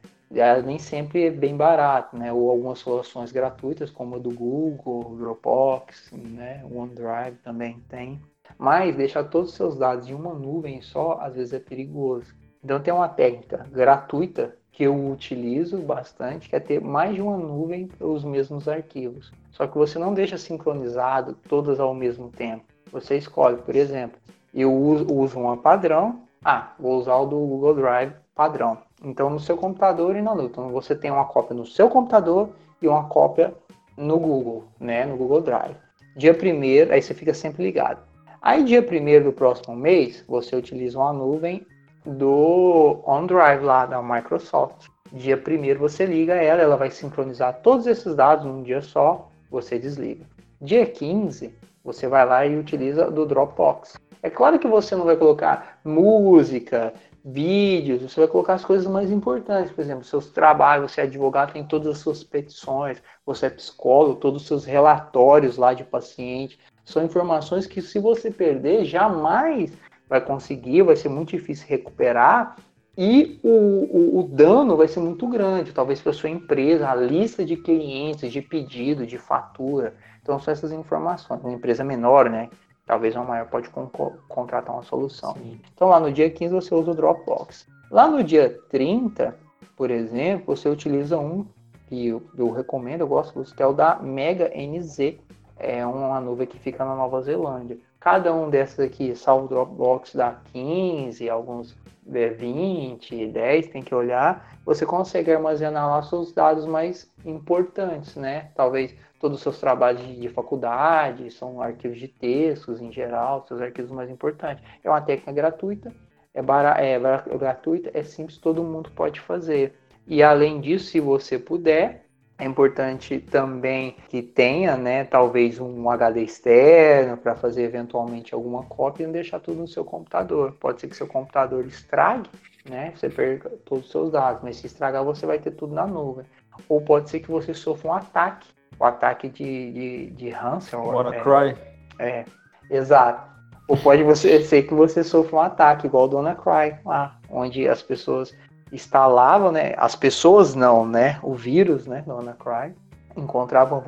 [0.65, 2.33] Nem sempre é bem barato, né?
[2.33, 6.63] Ou algumas soluções gratuitas, como a do Google, Dropbox, né?
[6.69, 8.19] OneDrive também tem.
[8.57, 12.33] Mas deixar todos os seus dados em uma nuvem só, às vezes é perigoso.
[12.63, 17.37] Então tem uma técnica gratuita que eu utilizo bastante, que é ter mais de uma
[17.37, 19.31] nuvem para os mesmos arquivos.
[19.51, 22.65] Só que você não deixa sincronizado todas ao mesmo tempo.
[22.91, 24.17] Você escolhe, por exemplo,
[24.53, 28.77] eu uso uma padrão, ah, vou usar o do Google Drive padrão.
[29.03, 30.49] Então, no seu computador e na nuvem.
[30.49, 32.49] Então, você tem uma cópia no seu computador
[32.81, 33.53] e uma cópia
[33.97, 35.05] no Google, né?
[35.05, 35.75] No Google Drive.
[36.15, 38.01] Dia primeiro, aí você fica sempre ligado.
[38.41, 41.65] Aí, dia primeiro do próximo mês, você utiliza uma nuvem
[42.05, 44.87] do OneDrive lá da Microsoft.
[45.11, 49.77] Dia primeiro você liga ela, ela vai sincronizar todos esses dados num dia só, você
[49.77, 50.25] desliga.
[50.59, 53.93] Dia 15, você vai lá e utiliza do Dropbox.
[54.21, 59.09] É claro que você não vai colocar música, vídeos, você vai colocar as coisas mais
[59.09, 63.49] importantes, por exemplo, seus trabalhos, você é advogado, tem todas as suas petições, você é
[63.49, 69.71] psicólogo, todos os seus relatórios lá de paciente, são informações que se você perder, jamais
[70.09, 72.57] vai conseguir, vai ser muito difícil recuperar
[72.97, 77.43] e o, o, o dano vai ser muito grande, talvez para sua empresa, a lista
[77.43, 79.95] de clientes, de pedido, de fatura.
[80.21, 81.41] Então são essas informações.
[81.41, 82.49] Uma empresa menor, né?
[82.85, 83.87] Talvez uma maior pode con
[84.27, 85.33] contratar uma solução.
[85.33, 85.59] Sim.
[85.73, 87.67] Então lá no dia 15 você usa o Dropbox.
[87.89, 89.35] Lá no dia 30,
[89.75, 91.45] por exemplo, você utiliza um
[91.87, 95.15] que eu, eu recomendo, eu gosto, que é o da Mega NZ.
[95.57, 97.77] É uma nuvem que fica na Nova Zelândia.
[97.99, 101.77] Cada um desses aqui, salvo o Dropbox, dá 15, alguns
[102.11, 104.57] é 20, 10, tem que olhar.
[104.65, 108.51] Você consegue armazenar lá seus dados mais importantes, né?
[108.55, 113.89] Talvez todos os seus trabalhos de, faculdade, são arquivos de textos em geral, seus arquivos
[113.89, 114.61] mais importantes.
[114.83, 115.93] É uma técnica gratuita,
[116.33, 119.75] é, bara, é, é gratuita, é simples, todo mundo pode fazer.
[120.05, 122.03] E além disso, se você puder,
[122.37, 129.03] é importante também que tenha, né, talvez um HD externo para fazer eventualmente alguma cópia
[129.03, 130.51] e não deixar tudo no seu computador.
[130.59, 132.29] Pode ser que seu computador estrague,
[132.69, 135.87] né, você perca todos os seus dados, mas se estragar você vai ter tudo na
[135.87, 136.25] nuvem.
[136.67, 138.47] Ou pode ser que você sofra um ataque
[138.83, 140.33] o ataque de, de, de.
[140.73, 141.57] WannaCry.
[141.97, 142.25] É, é,
[142.69, 143.31] exato.
[143.65, 147.81] Ou pode você, ser que você sofra um ataque, igual o WannaCry lá, onde as
[147.81, 148.35] pessoas
[148.73, 149.73] instalavam, né?
[149.77, 151.17] As pessoas não, né?
[151.23, 152.03] O vírus, né?
[152.05, 152.75] Do WannaCry.
[153.15, 153.81] encontrava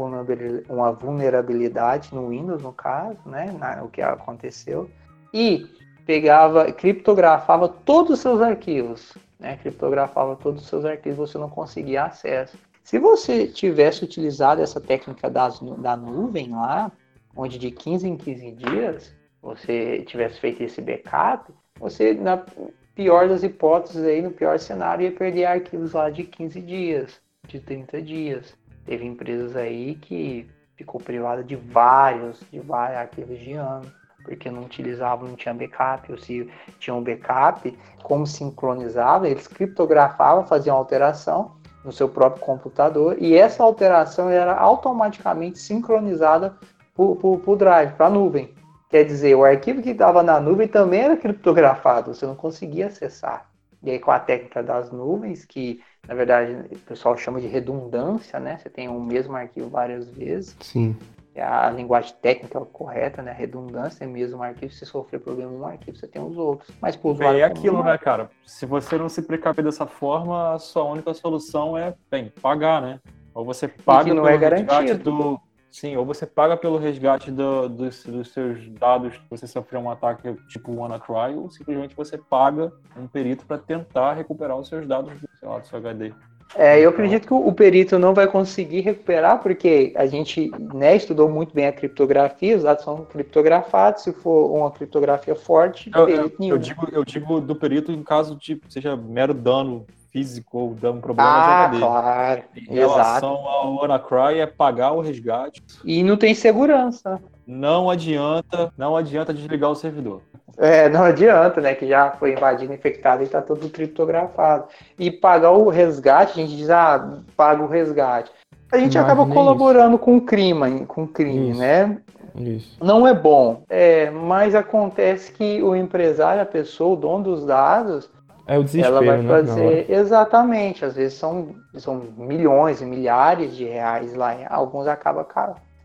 [0.69, 4.89] uma vulnerabilidade no Windows, no caso, né, o que aconteceu,
[5.33, 5.67] e
[6.05, 12.03] pegava, criptografava todos os seus arquivos, né, criptografava todos os seus arquivos, você não conseguia
[12.03, 12.55] acesso.
[12.85, 16.91] Se você tivesse utilizado essa técnica das, da nuvem lá,
[17.35, 22.45] onde de 15 em 15 dias você tivesse feito esse backup, você, na
[22.93, 27.59] pior das hipóteses, aí, no pior cenário, ia perder arquivos lá de 15 dias, de
[27.59, 28.55] 30 dias.
[28.85, 33.91] Teve empresas aí que ficou privada de vários, de vários arquivos de ano,
[34.23, 40.45] porque não utilizavam, não tinha backup, ou se tinha um backup, como sincronizava, eles criptografavam,
[40.45, 46.57] faziam alteração no seu próprio computador, e essa alteração era automaticamente sincronizada
[46.95, 48.53] para o drive, para a nuvem.
[48.89, 53.49] Quer dizer, o arquivo que estava na nuvem também era criptografado, você não conseguia acessar.
[53.83, 58.39] E aí, com a técnica das nuvens, que na verdade o pessoal chama de redundância,
[58.39, 58.57] né?
[58.57, 60.55] Você tem o mesmo arquivo várias vezes.
[60.59, 60.95] Sim.
[61.35, 63.33] É a linguagem técnica correta, né?
[63.33, 64.71] Redundância é mesmo arquivo.
[64.71, 66.73] Se sofrer problema em um arquivo, você tem os outros.
[66.81, 67.39] Mas o usuário.
[67.39, 68.29] É aquilo, né, cara?
[68.45, 73.01] Se você não se precaver dessa forma, a sua única solução é, bem, pagar, né?
[73.33, 75.03] Ou você paga não é garantido.
[75.03, 75.41] do
[75.75, 79.89] Sim, ou você paga pelo resgate do, dos, dos, seus dados se você sofreu um
[79.89, 85.19] ataque tipo WannaCry, ou simplesmente você paga um perito para tentar recuperar os seus dados
[85.19, 86.13] do, lá, do seu HD.
[86.53, 91.27] É, eu acredito que o, perito não vai conseguir recuperar, porque a gente né, estudou
[91.29, 96.31] muito bem a criptografia, os dados são criptografados, se for uma criptografia forte, eu, eu,
[96.39, 101.01] eu, digo, eu digo do perito em caso de seja mero dano físico ou um
[101.01, 102.43] problema ah, de claro.
[102.55, 103.47] Em relação Exato.
[103.47, 105.61] ao WannaCry é pagar o resgate.
[105.83, 107.21] E não tem segurança.
[107.45, 110.21] Não adianta, não adianta desligar o servidor.
[110.57, 111.75] É, não adianta, né?
[111.75, 114.65] Que já foi invadido, infectado e está tudo criptografado.
[114.97, 118.31] E pagar o resgate, a gente diz, ah, paga o resgate.
[118.71, 120.03] A gente acaba colaborando isso.
[120.03, 121.59] com o crime, com crime, isso.
[121.59, 121.97] né?
[122.35, 122.77] Isso.
[122.83, 128.09] Não é bom, é, mas acontece que o empresário, a pessoa, o dono dos dados,
[128.47, 130.85] é o desespero, ela vai né, fazer exatamente.
[130.85, 134.35] Às vezes são, são milhões e milhares de reais lá.
[134.49, 135.25] Alguns acabam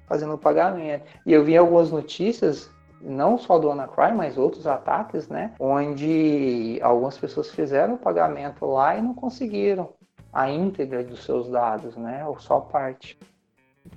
[0.06, 1.04] fazendo o pagamento.
[1.24, 5.52] E eu vi algumas notícias, não só do Anacry, mas outros ataques, né?
[5.58, 9.90] Onde algumas pessoas fizeram o pagamento lá e não conseguiram
[10.32, 12.24] a íntegra dos seus dados, né?
[12.26, 13.18] Ou só parte.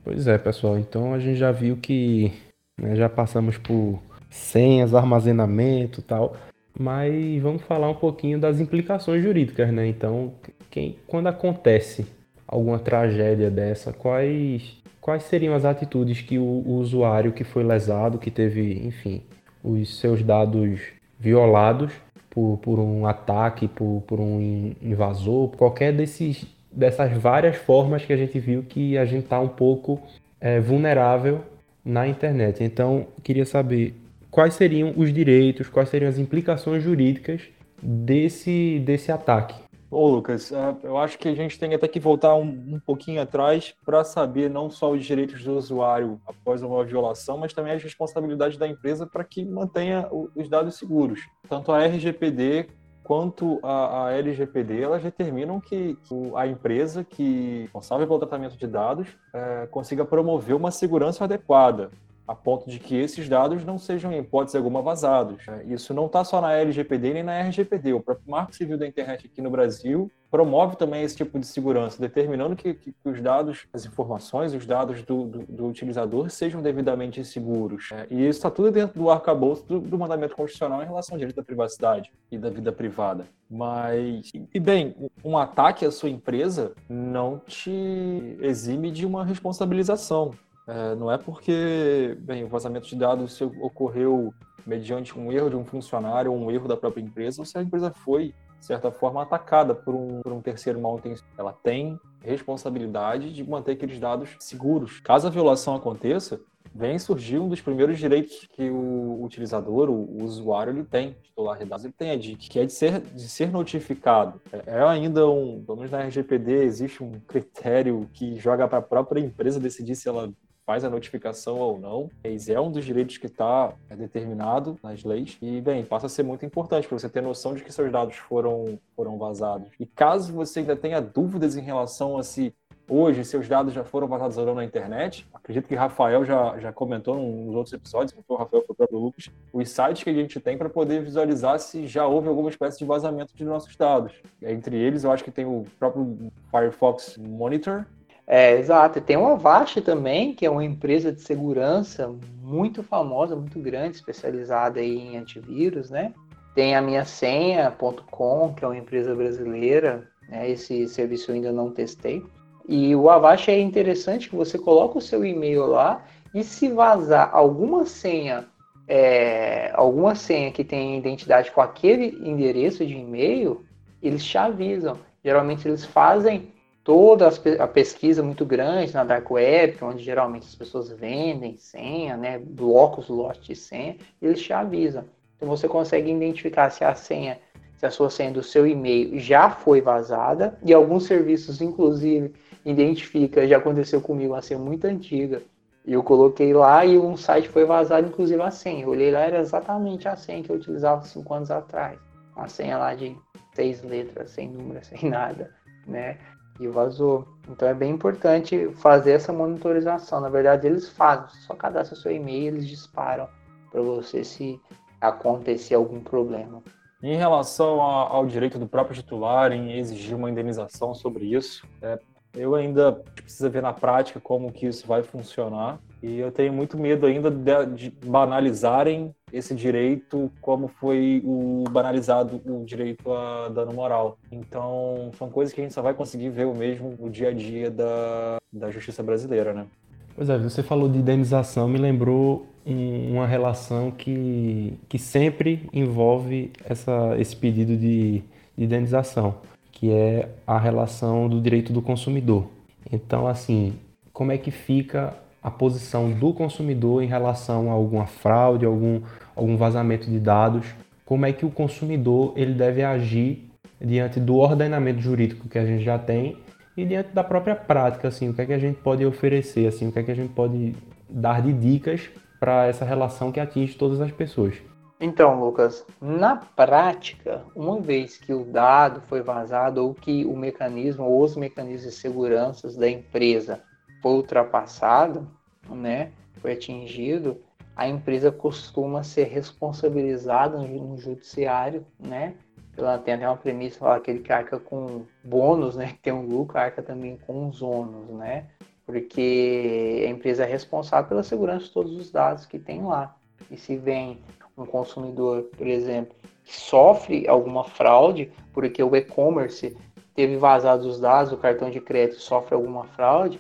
[0.04, 0.78] Pois é, pessoal.
[0.78, 2.34] Então a gente já viu que
[2.78, 6.36] né, já passamos por senhas, armazenamento tal.
[6.78, 9.86] Mas vamos falar um pouquinho das implicações jurídicas, né?
[9.88, 10.34] Então,
[10.72, 12.08] quem, quando acontece
[12.48, 18.18] alguma tragédia dessa, quais, quais seriam as atitudes que o, o usuário que foi lesado,
[18.18, 19.22] que teve, enfim,
[19.62, 20.80] os seus dados
[21.20, 21.92] violados
[22.30, 28.18] por, por um ataque, por, por um invasor, qualquer desses, dessas várias formas que a
[28.18, 30.02] gente viu que a gente está um pouco
[30.40, 31.42] é, vulnerável
[31.84, 32.64] na internet.
[32.64, 33.94] Então, queria saber
[34.32, 37.42] quais seriam os direitos, quais seriam as implicações jurídicas
[37.82, 39.63] desse, desse ataque.
[39.94, 43.22] Ô Lucas, é, eu acho que a gente tem até que voltar um, um pouquinho
[43.22, 47.84] atrás para saber não só os direitos do usuário após uma violação, mas também as
[47.84, 51.20] responsabilidades da empresa para que mantenha os dados seguros.
[51.48, 52.70] Tanto a RGPD
[53.04, 58.58] quanto a, a LGPD, elas determinam que, que, a empresa que é responsável pelo tratamento
[58.58, 61.92] de dados é, consiga promover uma segurança adequada
[62.28, 65.46] a ponto de que esses dados não sejam, em hipótese alguma, vazados.
[65.66, 67.94] Isso não está só na LGPD nem na RGPD.
[67.94, 72.02] O próprio Marco Civil da Internet aqui no Brasil promove também esse tipo de segurança,
[72.02, 76.60] determinando que, que, que os dados, as informações, os dados do, do, do utilizador sejam
[76.60, 77.90] devidamente seguros.
[78.10, 81.36] E isso está tudo dentro do arcabouço do, do mandamento constitucional em relação ao direito
[81.36, 83.28] da privacidade e da vida privada.
[83.48, 90.32] Mas, e bem, um ataque à sua empresa não te exime de uma responsabilização.
[90.68, 94.34] É, não é porque, bem, o vazamento de dados ocorreu
[94.66, 97.62] mediante um erro de um funcionário ou um erro da própria empresa, ou se a
[97.62, 101.34] empresa foi, de certa forma, atacada por um, por um terceiro mal intencionado.
[101.38, 105.02] Ela tem responsabilidade de manter aqueles dados seguros.
[105.02, 106.40] Caso a violação aconteça,
[106.74, 111.66] vem surgir um dos primeiros direitos que o utilizador, o usuário, ele tem, titular de
[111.66, 114.42] dados, ele tem, de, que é de ser, de ser notificado.
[114.52, 118.82] É, é ainda um, pelo menos na RGPD, existe um critério que joga para a
[118.82, 120.32] própria empresa decidir se ela
[120.66, 122.10] faz a notificação ou não.
[122.24, 126.10] Esse é um dos direitos que está é, determinado nas leis e, bem, passa a
[126.10, 129.70] ser muito importante para você ter noção de que seus dados foram, foram vazados.
[129.80, 132.54] E caso você ainda tenha dúvidas em relação a se
[132.90, 136.74] hoje seus dados já foram vazados ou não na internet, acredito que Rafael já, já
[136.74, 140.14] comentou nos outros episódios, foi o Rafael, foi o próprio Lucas, os sites que a
[140.14, 144.14] gente tem para poder visualizar se já houve alguma espécie de vazamento de nossos dados.
[144.42, 147.86] Entre eles, eu acho que tem o próprio Firefox Monitor,
[148.26, 149.02] É, exato.
[149.02, 154.82] Tem o Avast também, que é uma empresa de segurança muito famosa, muito grande, especializada
[154.82, 156.14] em antivírus, né?
[156.56, 160.50] Tem a minha senha.com, que é uma empresa brasileira, né?
[160.50, 162.24] Esse serviço eu ainda não testei.
[162.68, 166.02] E o Avast é interessante que você coloca o seu e-mail lá
[166.34, 168.46] e se vazar alguma senha,
[168.88, 173.66] é, alguma senha que tem identidade com aquele endereço de e-mail,
[174.02, 174.98] eles te avisam.
[175.24, 180.90] Geralmente eles fazem toda a pesquisa muito grande na Dark Web, onde geralmente as pessoas
[180.90, 185.06] vendem senha, né, blocos, lotes de senha, eles te avisam.
[185.38, 187.40] Então você consegue identificar se a senha,
[187.78, 192.34] se a sua senha do seu e-mail já foi vazada, e alguns serviços, inclusive,
[192.66, 195.42] identifica, já aconteceu comigo, uma senha muito antiga,
[195.86, 198.84] e eu coloquei lá e um site foi vazado, inclusive a senha.
[198.84, 202.00] Eu olhei lá, era exatamente a senha que eu utilizava cinco anos atrás.
[202.36, 203.18] Uma senha lá de
[203.54, 205.54] seis letras, sem número, sem nada,
[205.86, 206.18] né?
[206.60, 207.28] E vazou.
[207.50, 210.22] Então é bem importante fazer essa monitorização.
[210.22, 213.28] Na verdade, eles fazem, só cadastra seu e-mail, eles disparam
[213.72, 214.60] para você se
[215.02, 216.62] acontecer algum problema.
[217.02, 222.00] Em relação ao direito do próprio titular em exigir uma indenização sobre isso, é,
[222.34, 226.78] eu ainda preciso ver na prática como que isso vai funcionar e eu tenho muito
[226.78, 233.74] medo ainda de, de banalizarem esse direito como foi o banalizado o direito a dano
[233.74, 234.18] moral.
[234.30, 237.34] Então, são coisas que a gente só vai conseguir ver o mesmo no dia a
[237.34, 239.66] dia da, da justiça brasileira, né?
[240.14, 246.52] Pois é, você falou de indenização, me lembrou um, uma relação que, que sempre envolve
[246.66, 248.22] essa, esse pedido de,
[248.58, 249.36] de indenização,
[249.72, 252.46] que é a relação do direito do consumidor.
[252.92, 253.74] Então, assim,
[254.12, 259.02] como é que fica a posição do consumidor em relação a alguma fraude, algum,
[259.36, 260.66] algum vazamento de dados,
[261.06, 265.84] como é que o consumidor ele deve agir diante do ordenamento jurídico que a gente
[265.84, 266.38] já tem
[266.78, 269.88] e diante da própria prática, assim, o que é que a gente pode oferecer, assim,
[269.88, 270.76] o que é que a gente pode
[271.10, 274.56] dar de dicas para essa relação que atinge todas as pessoas.
[275.00, 281.04] Então, Lucas, na prática, uma vez que o dado foi vazado ou que o mecanismo
[281.04, 283.62] ou os mecanismos de segurança da empresa
[284.04, 285.28] foi ultrapassado,
[285.68, 286.12] né,
[286.42, 287.42] foi atingido,
[287.76, 292.36] a empresa costuma ser responsabilizada no judiciário, né?
[292.78, 295.88] Ela tem até uma premissa lá, aquele que arca com bônus, né?
[295.88, 298.46] Que tem um lucro, arca também com os ônus, né?
[298.86, 303.16] Porque a empresa é responsável pela segurança de todos os dados que tem lá.
[303.50, 304.20] E se vem
[304.58, 309.76] um consumidor, por exemplo, que sofre alguma fraude, porque o e-commerce
[310.14, 313.40] teve vazado os dados, o cartão de crédito sofre alguma fraude,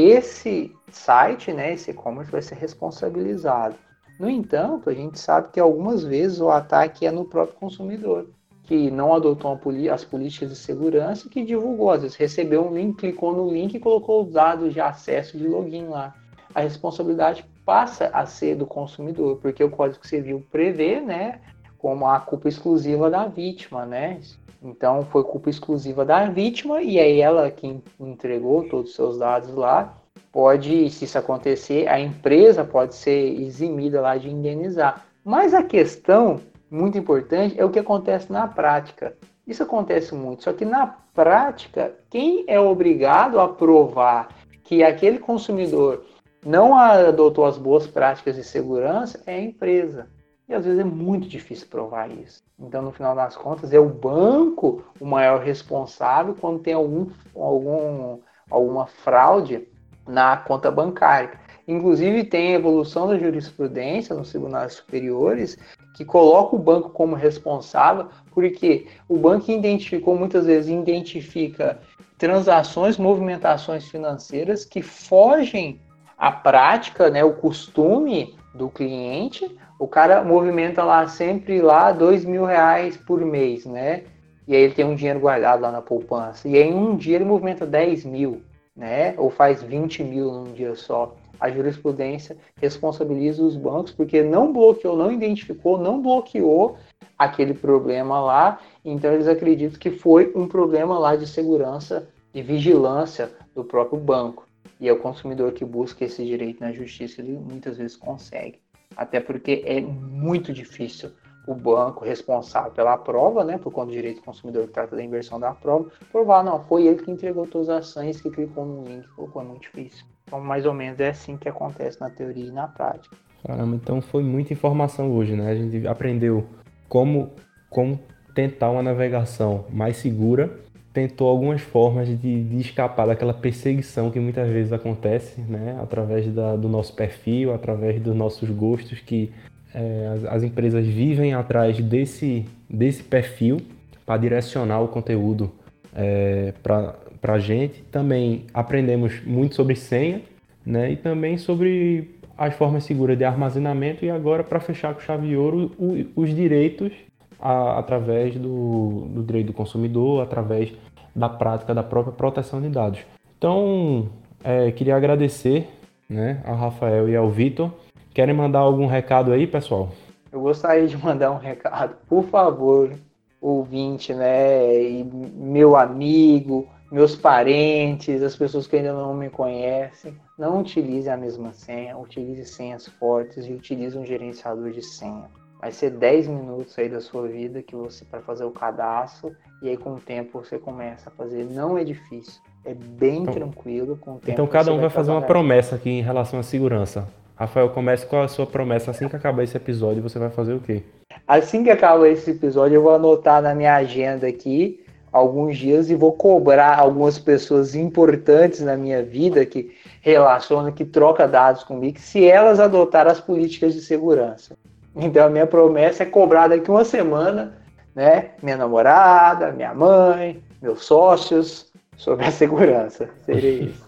[0.00, 3.76] esse site, né, esse e-commerce vai ser responsabilizado.
[4.18, 8.28] No entanto, a gente sabe que algumas vezes o ataque é no próprio consumidor,
[8.62, 9.58] que não adotou
[9.92, 13.80] as políticas de segurança que divulgou, às vezes recebeu um link, clicou no link e
[13.80, 16.14] colocou os dados de acesso de login lá.
[16.54, 21.40] A responsabilidade passa a ser do consumidor, porque o Código Civil prevê, né,
[21.78, 24.20] como a culpa exclusiva da vítima, né?
[24.64, 29.54] Então foi culpa exclusiva da vítima e é ela que entregou todos os seus dados
[29.54, 29.94] lá.
[30.32, 35.04] Pode, se isso acontecer, a empresa pode ser eximida lá de indenizar.
[35.22, 39.14] Mas a questão muito importante é o que acontece na prática.
[39.46, 44.28] Isso acontece muito, só que na prática, quem é obrigado a provar
[44.64, 46.02] que aquele consumidor
[46.44, 50.08] não adotou as boas práticas de segurança é a empresa.
[50.48, 52.42] E às vezes é muito difícil provar isso.
[52.58, 58.18] Então, no final das contas, é o banco o maior responsável quando tem algum, algum,
[58.50, 59.66] alguma fraude
[60.06, 61.40] na conta bancária.
[61.66, 65.56] Inclusive, tem a evolução da jurisprudência nos tribunais superiores
[65.96, 71.80] que coloca o banco como responsável, porque o banco identificou, muitas vezes, identifica
[72.18, 75.80] transações, movimentações financeiras que fogem
[76.18, 82.44] à prática, né, o costume do cliente, o cara movimenta lá sempre lá dois mil
[82.44, 84.04] reais por mês, né?
[84.46, 86.46] E aí ele tem um dinheiro guardado lá na poupança.
[86.48, 88.42] E aí em um dia ele movimenta 10 mil,
[88.76, 89.14] né?
[89.16, 91.16] Ou faz 20 mil num dia só.
[91.40, 96.76] A jurisprudência responsabiliza os bancos porque não bloqueou, não identificou, não bloqueou
[97.18, 98.60] aquele problema lá.
[98.84, 104.46] Então eles acreditam que foi um problema lá de segurança e vigilância do próprio banco.
[104.78, 108.63] E é o consumidor que busca esse direito na justiça, ele muitas vezes consegue.
[108.96, 111.10] Até porque é muito difícil
[111.46, 115.02] o banco responsável pela prova, né, por conta do direito do consumidor que trata da
[115.02, 118.84] inversão da prova, provar, não, foi ele que entregou todas as ações, que clicou no
[118.84, 120.06] link, colocou, é muito difícil.
[120.26, 123.14] Então, mais ou menos é assim que acontece na teoria e na prática.
[123.46, 125.50] Caramba, então foi muita informação hoje, né?
[125.50, 126.46] A gente aprendeu
[126.88, 127.30] como,
[127.68, 128.00] como
[128.34, 130.50] tentar uma navegação mais segura
[130.94, 135.76] tentou algumas formas de, de, escapar daquela perseguição que muitas vezes acontece, né?
[135.82, 139.32] Através da, do nosso perfil, através dos nossos gostos, que
[139.74, 143.60] é, as, as, empresas vivem atrás desse, desse perfil
[144.06, 145.50] para direcionar o conteúdo
[145.92, 147.82] é, para a gente.
[147.90, 150.22] Também aprendemos muito sobre senha,
[150.64, 150.92] né?
[150.92, 155.36] E também sobre as formas seguras de armazenamento e agora para fechar com chave de
[155.36, 156.92] ouro o, os direitos
[157.38, 160.72] a, através do, do direito do consumidor, através
[161.14, 163.00] da prática da própria proteção de dados.
[163.38, 164.08] Então,
[164.42, 165.68] é, queria agradecer
[166.08, 167.70] né, ao Rafael e ao Vitor.
[168.12, 169.90] Querem mandar algum recado aí, pessoal?
[170.30, 171.96] Eu gostaria de mandar um recado.
[172.08, 172.92] Por favor,
[173.40, 180.60] ouvinte, né, e meu amigo, meus parentes, as pessoas que ainda não me conhecem, não
[180.60, 185.28] utilize a mesma senha, utilize senhas fortes e utilize um gerenciador de senha.
[185.64, 189.70] Vai ser 10 minutos aí da sua vida que você vai fazer o cadastro e
[189.70, 191.42] aí com o tempo você começa a fazer.
[191.44, 193.96] Não é difícil, é bem então, tranquilo.
[193.96, 196.42] Com o tempo então cada um vai, vai fazer uma promessa aqui em relação à
[196.42, 197.08] segurança.
[197.34, 198.90] Rafael, comece com a sua promessa.
[198.90, 200.82] Assim que acabar esse episódio, você vai fazer o quê?
[201.26, 205.94] Assim que acabar esse episódio, eu vou anotar na minha agenda aqui alguns dias e
[205.94, 212.22] vou cobrar algumas pessoas importantes na minha vida que relacionam, que troca dados comigo, se
[212.22, 214.54] elas adotarem as políticas de segurança.
[214.96, 217.54] Então a minha promessa é cobrar daqui uma semana,
[217.94, 218.30] né?
[218.42, 223.08] Minha namorada, minha mãe, meus sócios, sobre a segurança.
[223.24, 223.84] Seria isso.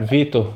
[0.00, 0.54] Vitor,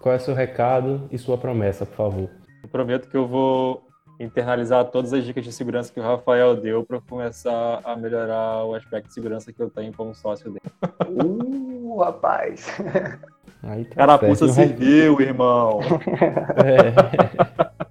[0.00, 2.30] qual é o seu recado e sua promessa, por favor?
[2.62, 3.84] Eu prometo que eu vou
[4.18, 8.74] internalizar todas as dicas de segurança que o Rafael deu para começar a melhorar o
[8.74, 10.62] aspecto de segurança que eu tenho como sócio dele.
[11.08, 12.66] Uh, rapaz.
[13.62, 15.80] Aí tá Carapuça serviu, irmão.
[16.64, 17.84] É.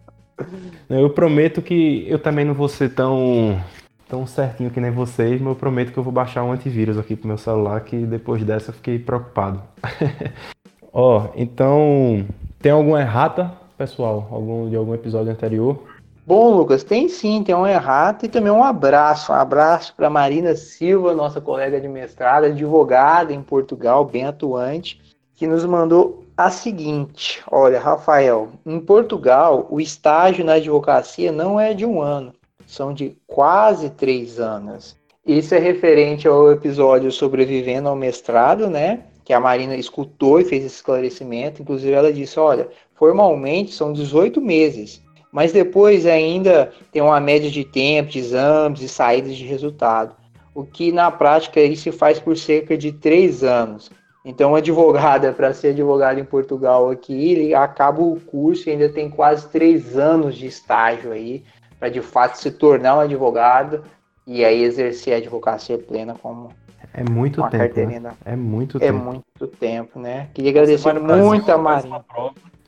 [0.90, 3.60] Eu prometo que eu também não vou ser tão,
[4.08, 7.16] tão certinho que nem vocês, mas eu prometo que eu vou baixar um antivírus aqui
[7.16, 9.62] pro meu celular, que depois dessa eu fiquei preocupado.
[10.94, 12.26] Ó, então,
[12.62, 14.28] tem alguma errata, pessoal?
[14.32, 15.84] Algum, de algum episódio anterior?
[16.26, 19.32] Bom, Lucas, tem sim, tem um errata e também um abraço.
[19.34, 25.02] Um abraço para Marina Silva, nossa colega de mestrado, advogada em Portugal, bem atuante,
[25.36, 31.74] que nos mandou a seguinte: olha, Rafael, em Portugal o estágio na advocacia não é
[31.74, 32.34] de um ano,
[32.66, 34.96] são de quase três anos.
[35.26, 39.06] Isso é referente ao episódio sobrevivendo ao mestrado, né?
[39.24, 41.62] Que a Marina escutou e fez esse esclarecimento.
[41.62, 47.64] Inclusive, ela disse: olha, formalmente são 18 meses, mas depois ainda tem uma média de
[47.64, 50.14] tempo, de exames e saídas de resultado.
[50.54, 53.90] O que na prática isso se faz por cerca de três anos.
[54.26, 59.10] Então, advogada, para ser advogado em Portugal aqui, ele acaba o curso e ainda tem
[59.10, 61.44] quase três anos de estágio aí,
[61.80, 63.84] para de fato se tornar um advogado
[64.26, 66.50] e aí exercer a advocacia plena como
[66.94, 67.80] é muito uma tempo.
[67.80, 68.14] Né?
[68.24, 69.00] É muito é tempo.
[69.00, 70.30] É muito tempo, né?
[70.34, 72.06] Queria agradecer muito a Maria.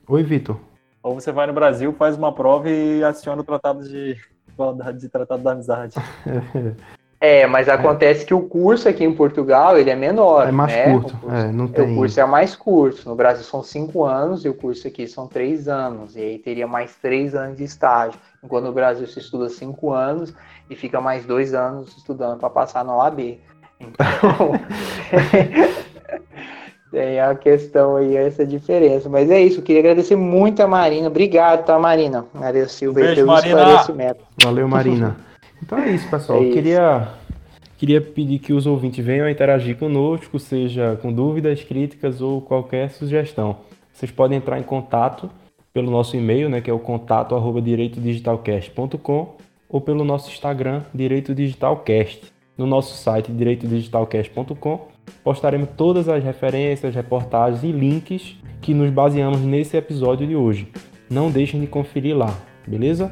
[0.07, 0.59] Oi, Vitor.
[1.03, 4.17] Ou você vai no Brasil, faz uma prova e aciona o tratado de
[4.97, 5.95] de tratado da amizade.
[7.19, 8.25] É, mas acontece é.
[8.25, 10.47] que o curso aqui em Portugal ele é menor.
[10.47, 10.91] É mais né?
[10.91, 11.17] curto.
[11.23, 11.91] O, é, não tem...
[11.91, 13.07] o curso é mais curto.
[13.07, 16.15] No Brasil são cinco anos e o curso aqui são três anos.
[16.15, 18.19] E aí teria mais três anos de estágio.
[18.43, 20.33] Enquanto no Brasil se estuda cinco anos
[20.69, 23.39] e fica mais dois anos estudando para passar no OAB.
[23.79, 24.51] Então.
[26.91, 29.09] tem a questão aí, essa diferença.
[29.09, 31.07] Mas é isso, eu queria agradecer muito a Marina.
[31.07, 32.25] Obrigado, tá, Marina?
[32.33, 33.61] Maria Silva, um beijo, pelo Marina.
[33.61, 34.23] esclarecimento.
[34.41, 35.17] Valeu, Marina.
[35.65, 36.39] Então é isso, pessoal.
[36.39, 36.53] É isso.
[36.53, 37.07] Queria,
[37.77, 43.57] queria pedir que os ouvintes venham interagir conosco, seja com dúvidas, críticas ou qualquer sugestão.
[43.91, 45.29] Vocês podem entrar em contato
[45.73, 49.35] pelo nosso e-mail, né, que é o contato arroba direitodigitalcast.com
[49.67, 52.33] ou pelo nosso Instagram, Direito Digitalcast.
[52.57, 54.87] No nosso site, direitodigitalcast.com,
[55.23, 60.71] postaremos todas as referências, reportagens e links que nos baseamos nesse episódio de hoje.
[61.09, 62.33] Não deixem de conferir lá,
[62.65, 63.11] beleza?